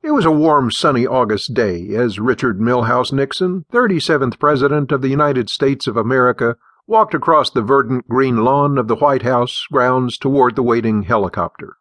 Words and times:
It 0.00 0.12
was 0.12 0.24
a 0.24 0.30
warm, 0.30 0.70
sunny 0.70 1.06
August 1.06 1.54
day 1.54 1.94
as 1.94 2.20
Richard 2.20 2.60
Milhous 2.60 3.12
Nixon, 3.12 3.64
37th 3.72 4.38
President 4.38 4.92
of 4.92 5.02
the 5.02 5.08
United 5.08 5.50
States 5.50 5.88
of 5.88 5.96
America, 5.96 6.56
walked 6.86 7.14
across 7.14 7.50
the 7.50 7.62
verdant 7.62 8.08
green 8.08 8.44
lawn 8.44 8.78
of 8.78 8.86
the 8.86 8.96
White 8.96 9.22
House 9.22 9.66
grounds 9.72 10.16
toward 10.16 10.54
the 10.54 10.62
waiting 10.62 11.02
helicopter. 11.02 11.76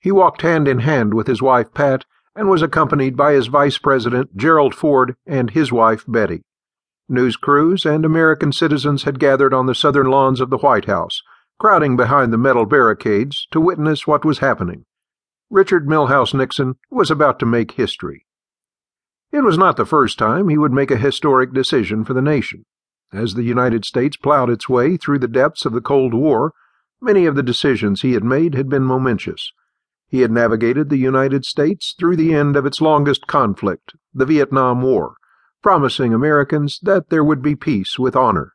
He 0.00 0.10
walked 0.10 0.42
hand 0.42 0.66
in 0.66 0.80
hand 0.80 1.14
with 1.14 1.28
his 1.28 1.40
wife 1.40 1.72
Pat 1.72 2.04
and 2.34 2.48
was 2.48 2.60
accompanied 2.60 3.16
by 3.16 3.34
his 3.34 3.46
Vice 3.46 3.78
President 3.78 4.36
Gerald 4.36 4.74
Ford 4.74 5.14
and 5.24 5.50
his 5.50 5.70
wife 5.70 6.04
Betty. 6.08 6.42
News 7.08 7.36
crews 7.36 7.86
and 7.86 8.04
American 8.04 8.52
citizens 8.52 9.04
had 9.04 9.20
gathered 9.20 9.54
on 9.54 9.66
the 9.66 9.74
southern 9.76 10.06
lawns 10.08 10.40
of 10.40 10.50
the 10.50 10.58
White 10.58 10.86
House, 10.86 11.22
crowding 11.60 11.96
behind 11.96 12.32
the 12.32 12.38
metal 12.38 12.66
barricades 12.66 13.46
to 13.52 13.60
witness 13.60 14.08
what 14.08 14.24
was 14.24 14.38
happening. 14.38 14.84
Richard 15.50 15.88
Milhous 15.88 16.32
Nixon 16.32 16.76
was 16.90 17.10
about 17.10 17.40
to 17.40 17.46
make 17.46 17.72
history. 17.72 18.24
It 19.32 19.42
was 19.42 19.58
not 19.58 19.76
the 19.76 19.84
first 19.84 20.16
time 20.16 20.48
he 20.48 20.56
would 20.56 20.72
make 20.72 20.92
a 20.92 20.96
historic 20.96 21.52
decision 21.52 22.04
for 22.04 22.14
the 22.14 22.22
nation. 22.22 22.66
As 23.12 23.34
the 23.34 23.42
United 23.42 23.84
States 23.84 24.16
plowed 24.16 24.48
its 24.48 24.68
way 24.68 24.96
through 24.96 25.18
the 25.18 25.26
depths 25.26 25.64
of 25.64 25.72
the 25.72 25.80
Cold 25.80 26.14
War, 26.14 26.52
many 27.00 27.26
of 27.26 27.34
the 27.34 27.42
decisions 27.42 28.02
he 28.02 28.12
had 28.12 28.22
made 28.22 28.54
had 28.54 28.68
been 28.68 28.84
momentous. 28.84 29.50
He 30.06 30.20
had 30.20 30.30
navigated 30.30 30.88
the 30.88 30.96
United 30.96 31.44
States 31.44 31.96
through 31.98 32.14
the 32.14 32.32
end 32.32 32.54
of 32.54 32.64
its 32.64 32.80
longest 32.80 33.26
conflict, 33.26 33.94
the 34.14 34.26
Vietnam 34.26 34.82
War, 34.82 35.16
promising 35.62 36.14
Americans 36.14 36.78
that 36.84 37.10
there 37.10 37.24
would 37.24 37.42
be 37.42 37.56
peace 37.56 37.98
with 37.98 38.14
honor. 38.14 38.52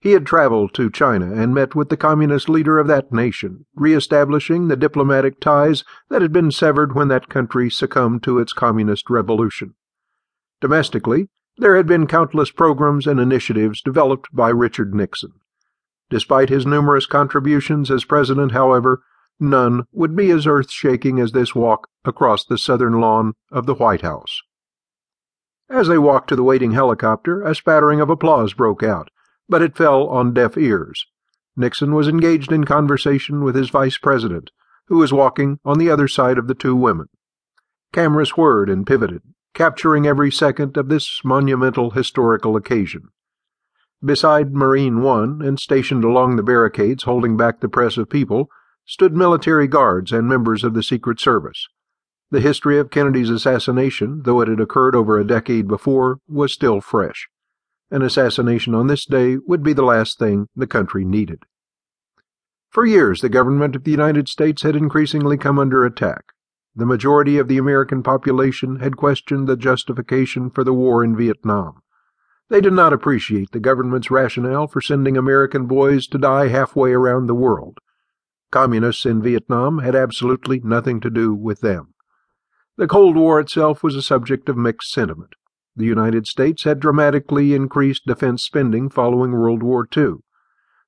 He 0.00 0.12
had 0.12 0.24
traveled 0.24 0.72
to 0.74 0.90
China 0.90 1.30
and 1.30 1.54
met 1.54 1.74
with 1.74 1.90
the 1.90 1.96
communist 1.96 2.48
leader 2.48 2.78
of 2.78 2.86
that 2.86 3.12
nation, 3.12 3.66
re-establishing 3.74 4.68
the 4.68 4.76
diplomatic 4.76 5.40
ties 5.40 5.84
that 6.08 6.22
had 6.22 6.32
been 6.32 6.50
severed 6.50 6.94
when 6.94 7.08
that 7.08 7.28
country 7.28 7.70
succumbed 7.70 8.22
to 8.22 8.38
its 8.38 8.54
communist 8.54 9.10
revolution. 9.10 9.74
Domestically, 10.62 11.28
there 11.58 11.76
had 11.76 11.86
been 11.86 12.06
countless 12.06 12.50
programs 12.50 13.06
and 13.06 13.20
initiatives 13.20 13.82
developed 13.82 14.34
by 14.34 14.48
Richard 14.48 14.94
Nixon. 14.94 15.32
Despite 16.08 16.48
his 16.48 16.64
numerous 16.64 17.04
contributions 17.04 17.90
as 17.90 18.06
president, 18.06 18.52
however, 18.52 19.02
none 19.38 19.84
would 19.92 20.16
be 20.16 20.30
as 20.30 20.46
earth-shaking 20.46 21.20
as 21.20 21.32
this 21.32 21.54
walk 21.54 21.88
across 22.06 22.42
the 22.42 22.56
southern 22.56 23.00
lawn 23.00 23.34
of 23.52 23.66
the 23.66 23.74
White 23.74 24.00
House. 24.00 24.40
As 25.68 25.88
they 25.88 25.98
walked 25.98 26.30
to 26.30 26.36
the 26.36 26.42
waiting 26.42 26.72
helicopter, 26.72 27.42
a 27.42 27.54
spattering 27.54 28.00
of 28.00 28.08
applause 28.08 28.54
broke 28.54 28.82
out 28.82 29.10
but 29.50 29.60
it 29.60 29.76
fell 29.76 30.06
on 30.06 30.32
deaf 30.32 30.56
ears. 30.56 31.04
Nixon 31.56 31.92
was 31.92 32.08
engaged 32.08 32.52
in 32.52 32.64
conversation 32.64 33.44
with 33.44 33.54
his 33.54 33.68
vice 33.68 33.98
president, 33.98 34.50
who 34.86 34.98
was 34.98 35.12
walking 35.12 35.58
on 35.64 35.78
the 35.78 35.90
other 35.90 36.08
side 36.08 36.38
of 36.38 36.46
the 36.46 36.54
two 36.54 36.74
women. 36.74 37.08
Cameras 37.92 38.30
whirred 38.30 38.70
and 38.70 38.86
pivoted, 38.86 39.22
capturing 39.52 40.06
every 40.06 40.30
second 40.30 40.76
of 40.76 40.88
this 40.88 41.20
monumental 41.24 41.90
historical 41.90 42.56
occasion. 42.56 43.08
Beside 44.02 44.54
Marine 44.54 45.02
One, 45.02 45.42
and 45.42 45.58
stationed 45.58 46.04
along 46.04 46.36
the 46.36 46.42
barricades 46.42 47.02
holding 47.02 47.36
back 47.36 47.60
the 47.60 47.68
press 47.68 47.98
of 47.98 48.08
people, 48.08 48.48
stood 48.86 49.14
military 49.14 49.66
guards 49.66 50.12
and 50.12 50.26
members 50.26 50.64
of 50.64 50.74
the 50.74 50.82
Secret 50.82 51.20
Service. 51.20 51.66
The 52.30 52.40
history 52.40 52.78
of 52.78 52.90
Kennedy's 52.90 53.28
assassination, 53.28 54.22
though 54.24 54.40
it 54.40 54.48
had 54.48 54.60
occurred 54.60 54.94
over 54.94 55.18
a 55.18 55.26
decade 55.26 55.66
before, 55.66 56.20
was 56.28 56.52
still 56.52 56.80
fresh. 56.80 57.28
An 57.90 58.02
assassination 58.02 58.74
on 58.74 58.86
this 58.86 59.04
day 59.04 59.36
would 59.46 59.62
be 59.62 59.72
the 59.72 59.82
last 59.82 60.18
thing 60.18 60.46
the 60.54 60.66
country 60.66 61.04
needed. 61.04 61.42
For 62.70 62.86
years, 62.86 63.20
the 63.20 63.28
government 63.28 63.74
of 63.74 63.82
the 63.82 63.90
United 63.90 64.28
States 64.28 64.62
had 64.62 64.76
increasingly 64.76 65.36
come 65.36 65.58
under 65.58 65.84
attack. 65.84 66.26
The 66.76 66.86
majority 66.86 67.36
of 67.36 67.48
the 67.48 67.58
American 67.58 68.04
population 68.04 68.76
had 68.76 68.96
questioned 68.96 69.48
the 69.48 69.56
justification 69.56 70.50
for 70.50 70.62
the 70.62 70.72
war 70.72 71.02
in 71.02 71.16
Vietnam. 71.16 71.82
They 72.48 72.60
did 72.60 72.72
not 72.72 72.92
appreciate 72.92 73.50
the 73.50 73.58
government's 73.58 74.10
rationale 74.10 74.68
for 74.68 74.80
sending 74.80 75.16
American 75.16 75.66
boys 75.66 76.06
to 76.08 76.18
die 76.18 76.46
halfway 76.46 76.92
around 76.92 77.26
the 77.26 77.34
world. 77.34 77.78
Communists 78.52 79.04
in 79.04 79.20
Vietnam 79.20 79.78
had 79.78 79.96
absolutely 79.96 80.60
nothing 80.60 81.00
to 81.00 81.10
do 81.10 81.34
with 81.34 81.60
them. 81.60 81.94
The 82.76 82.88
Cold 82.88 83.16
War 83.16 83.40
itself 83.40 83.82
was 83.82 83.96
a 83.96 84.02
subject 84.02 84.48
of 84.48 84.56
mixed 84.56 84.92
sentiment. 84.92 85.34
The 85.80 85.86
United 85.86 86.26
States 86.26 86.64
had 86.64 86.78
dramatically 86.78 87.54
increased 87.54 88.04
defense 88.04 88.42
spending 88.42 88.90
following 88.90 89.32
World 89.32 89.62
War 89.62 89.88
II. 89.96 90.16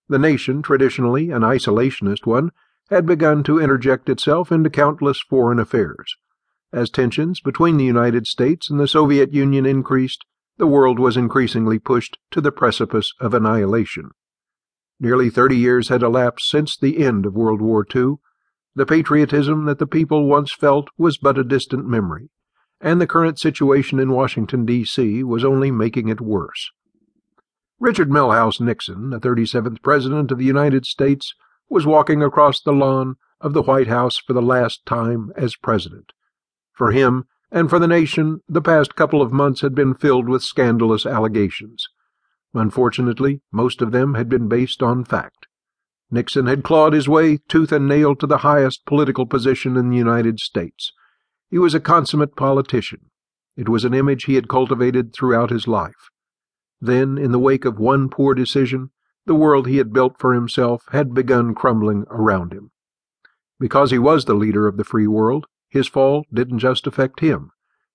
The 0.06 0.18
nation, 0.18 0.60
traditionally 0.60 1.30
an 1.30 1.40
isolationist 1.40 2.26
one, 2.26 2.50
had 2.90 3.06
begun 3.06 3.42
to 3.44 3.58
interject 3.58 4.10
itself 4.10 4.52
into 4.52 4.68
countless 4.68 5.18
foreign 5.18 5.58
affairs. 5.58 6.14
As 6.74 6.90
tensions 6.90 7.40
between 7.40 7.78
the 7.78 7.86
United 7.86 8.26
States 8.26 8.68
and 8.68 8.78
the 8.78 8.86
Soviet 8.86 9.32
Union 9.32 9.64
increased, 9.64 10.26
the 10.58 10.66
world 10.66 10.98
was 10.98 11.16
increasingly 11.16 11.78
pushed 11.78 12.18
to 12.30 12.42
the 12.42 12.52
precipice 12.52 13.14
of 13.18 13.32
annihilation. 13.32 14.10
Nearly 15.00 15.30
thirty 15.30 15.56
years 15.56 15.88
had 15.88 16.02
elapsed 16.02 16.50
since 16.50 16.76
the 16.76 17.02
end 17.02 17.24
of 17.24 17.32
World 17.32 17.62
War 17.62 17.86
II. 17.96 18.16
The 18.74 18.84
patriotism 18.84 19.64
that 19.64 19.78
the 19.78 19.86
people 19.86 20.28
once 20.28 20.52
felt 20.52 20.90
was 20.98 21.16
but 21.16 21.38
a 21.38 21.44
distant 21.44 21.88
memory 21.88 22.28
and 22.82 23.00
the 23.00 23.06
current 23.06 23.38
situation 23.38 24.00
in 24.00 24.10
Washington, 24.10 24.66
D.C. 24.66 25.22
was 25.22 25.44
only 25.44 25.70
making 25.70 26.08
it 26.08 26.20
worse. 26.20 26.72
Richard 27.78 28.10
Milhous 28.10 28.60
Nixon, 28.60 29.10
the 29.10 29.20
37th 29.20 29.80
President 29.82 30.32
of 30.32 30.38
the 30.38 30.44
United 30.44 30.84
States, 30.84 31.32
was 31.70 31.86
walking 31.86 32.22
across 32.22 32.60
the 32.60 32.72
lawn 32.72 33.14
of 33.40 33.52
the 33.52 33.62
White 33.62 33.86
House 33.86 34.18
for 34.18 34.32
the 34.32 34.42
last 34.42 34.84
time 34.84 35.30
as 35.36 35.54
President. 35.54 36.12
For 36.72 36.90
him 36.90 37.24
and 37.52 37.70
for 37.70 37.78
the 37.78 37.86
nation, 37.86 38.40
the 38.48 38.60
past 38.60 38.96
couple 38.96 39.22
of 39.22 39.32
months 39.32 39.60
had 39.60 39.74
been 39.74 39.94
filled 39.94 40.28
with 40.28 40.42
scandalous 40.42 41.06
allegations. 41.06 41.86
Unfortunately, 42.52 43.42
most 43.52 43.80
of 43.80 43.92
them 43.92 44.14
had 44.14 44.28
been 44.28 44.48
based 44.48 44.82
on 44.82 45.04
fact. 45.04 45.46
Nixon 46.10 46.46
had 46.46 46.64
clawed 46.64 46.92
his 46.92 47.08
way 47.08 47.38
tooth 47.48 47.70
and 47.70 47.86
nail 47.86 48.16
to 48.16 48.26
the 48.26 48.38
highest 48.38 48.84
political 48.86 49.24
position 49.24 49.76
in 49.76 49.88
the 49.88 49.96
United 49.96 50.40
States 50.40 50.92
he 51.52 51.58
was 51.58 51.74
a 51.74 51.80
consummate 51.80 52.34
politician. 52.34 53.10
It 53.58 53.68
was 53.68 53.84
an 53.84 53.92
image 53.92 54.24
he 54.24 54.36
had 54.36 54.48
cultivated 54.48 55.12
throughout 55.12 55.50
his 55.50 55.68
life. 55.68 56.08
Then, 56.80 57.18
in 57.18 57.30
the 57.30 57.38
wake 57.38 57.66
of 57.66 57.78
one 57.78 58.08
poor 58.08 58.34
decision, 58.34 58.88
the 59.26 59.34
world 59.34 59.66
he 59.68 59.76
had 59.76 59.92
built 59.92 60.18
for 60.18 60.32
himself 60.32 60.82
had 60.92 61.12
begun 61.12 61.54
crumbling 61.54 62.06
around 62.08 62.54
him. 62.54 62.70
Because 63.60 63.90
he 63.90 63.98
was 63.98 64.24
the 64.24 64.32
leader 64.32 64.66
of 64.66 64.78
the 64.78 64.82
free 64.82 65.06
world, 65.06 65.44
his 65.68 65.86
fall 65.86 66.24
didn't 66.32 66.60
just 66.60 66.86
affect 66.86 67.20
him. 67.20 67.50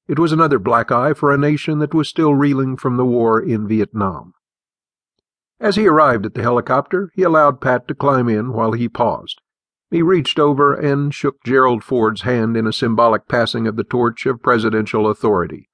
It 0.08 0.20
was 0.20 0.32
another 0.32 0.60
black 0.60 0.92
eye 0.92 1.14
for 1.14 1.34
a 1.34 1.38
nation 1.38 1.80
that 1.80 1.96
was 1.96 2.08
still 2.08 2.36
reeling 2.36 2.78
from 2.78 2.96
the 2.96 3.06
war 3.08 3.42
in 3.42 3.68
Vietnam. 3.68 4.34
As 5.60 5.78
he 5.78 5.88
arrived 5.88 6.28
at 6.28 6.36
the 6.36 6.44
helicopter, 6.44 7.10
he 7.16 7.24
allowed 7.24 7.60
Pat 7.60 7.88
to 7.88 7.96
climb 7.96 8.30
in 8.30 8.54
while 8.54 8.74
he 8.74 8.88
paused. 8.88 9.42
He 9.90 10.02
reached 10.02 10.38
over 10.38 10.74
and 10.74 11.14
shook 11.14 11.44
Gerald 11.46 11.84
Ford's 11.84 12.22
hand 12.22 12.58
in 12.58 12.68
a 12.68 12.74
symbolic 12.74 13.28
passing 13.28 13.68
of 13.68 13.78
the 13.78 13.84
torch 13.84 14.26
of 14.26 14.42
presidential 14.42 15.10
authority. 15.10 15.70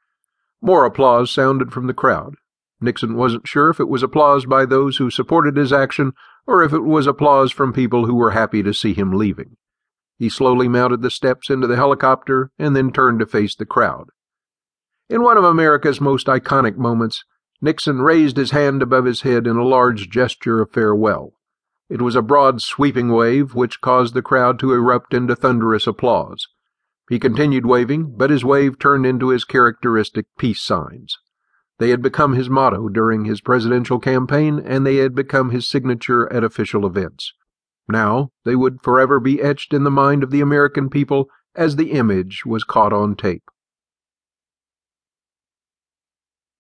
More 0.62 0.86
applause 0.86 1.32
sounded 1.32 1.74
from 1.74 1.88
the 1.88 1.94
crowd. 1.94 2.36
Nixon 2.80 3.16
wasn't 3.16 3.48
sure 3.48 3.70
if 3.70 3.80
it 3.80 3.90
was 3.90 4.04
applause 4.04 4.46
by 4.46 4.66
those 4.66 4.98
who 4.98 5.10
supported 5.10 5.58
his 5.58 5.74
action 5.74 6.12
or 6.46 6.64
if 6.64 6.74
it 6.74 6.84
was 6.84 7.08
applause 7.08 7.52
from 7.52 7.74
people 7.74 8.06
who 8.06 8.16
were 8.16 8.32
happy 8.32 8.62
to 8.62 8.74
see 8.74 8.94
him 8.94 9.14
leaving. 9.14 9.58
He 10.20 10.30
slowly 10.30 10.68
mounted 10.68 11.02
the 11.02 11.10
steps 11.10 11.50
into 11.50 11.66
the 11.66 11.76
helicopter 11.76 12.52
and 12.60 12.76
then 12.76 12.92
turned 12.92 13.20
to 13.20 13.26
face 13.26 13.56
the 13.56 13.66
crowd. 13.66 14.10
In 15.10 15.24
one 15.24 15.38
of 15.38 15.44
America's 15.44 16.00
most 16.00 16.28
iconic 16.28 16.78
moments, 16.78 17.24
Nixon 17.62 18.02
raised 18.02 18.38
his 18.38 18.52
hand 18.52 18.82
above 18.82 19.06
his 19.06 19.22
head 19.22 19.48
in 19.48 19.58
a 19.58 19.66
large 19.66 20.10
gesture 20.10 20.62
of 20.62 20.72
farewell. 20.72 21.34
It 21.90 22.02
was 22.02 22.16
a 22.16 22.22
broad, 22.22 22.62
sweeping 22.62 23.10
wave 23.10 23.54
which 23.54 23.82
caused 23.82 24.14
the 24.14 24.22
crowd 24.22 24.58
to 24.60 24.74
erupt 24.74 25.14
into 25.14 25.36
thunderous 25.36 25.86
applause. 25.86 26.48
He 27.10 27.20
continued 27.20 27.66
waving, 27.66 28.16
but 28.18 28.30
his 28.30 28.46
wave 28.46 28.80
turned 28.80 29.06
into 29.06 29.30
his 29.30 29.44
characteristic 29.44 30.26
peace 30.38 30.62
signs. 30.62 31.18
They 31.80 31.90
had 31.90 32.02
become 32.02 32.34
his 32.34 32.50
motto 32.50 32.88
during 32.88 33.26
his 33.26 33.42
presidential 33.42 34.00
campaign, 34.00 34.60
and 34.60 34.86
they 34.86 34.98
had 34.98 35.14
become 35.14 35.50
his 35.50 35.70
signature 35.70 36.32
at 36.32 36.44
official 36.44 36.86
events. 36.86 37.34
Now 37.88 38.32
they 38.46 38.56
would 38.56 38.82
forever 38.82 39.20
be 39.20 39.42
etched 39.42 39.74
in 39.74 39.84
the 39.84 39.92
mind 39.92 40.24
of 40.24 40.32
the 40.32 40.42
American 40.42 40.90
people 40.90 41.28
as 41.56 41.76
the 41.76 41.92
image 41.92 42.44
was 42.46 42.64
caught 42.64 42.94
on 42.94 43.16
tape. 43.16 43.44